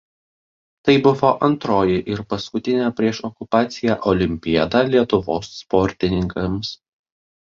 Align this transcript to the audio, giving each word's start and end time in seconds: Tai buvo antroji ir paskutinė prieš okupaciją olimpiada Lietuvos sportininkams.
Tai 0.87 0.93
buvo 1.07 1.29
antroji 1.47 1.97
ir 2.13 2.23
paskutinė 2.31 2.87
prieš 2.99 3.19
okupaciją 3.29 3.97
olimpiada 4.13 4.83
Lietuvos 4.93 5.51
sportininkams. 5.59 6.73